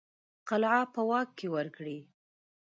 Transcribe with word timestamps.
قلعه 0.49 0.81
په 0.93 1.01
واک 1.09 1.29
کې 1.37 1.47
ورکړي. 1.55 1.97